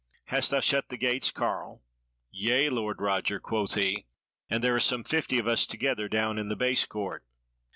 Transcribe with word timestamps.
Hast 0.29 0.49
thou 0.49 0.61
shut 0.61 0.89
the 0.89 0.97
gates, 0.97 1.29
carle?" 1.29 1.83
"Yea, 2.31 2.71
Lord 2.71 2.99
Roger," 2.99 3.39
quoth 3.39 3.75
he, 3.75 4.07
"and 4.49 4.63
there 4.63 4.73
are 4.75 4.79
some 4.79 5.03
fifty 5.03 5.37
of 5.37 5.45
us 5.47 5.67
together 5.67 6.09
down 6.09 6.39
in 6.39 6.49
the 6.49 6.55
base 6.55 6.87
court." 6.87 7.23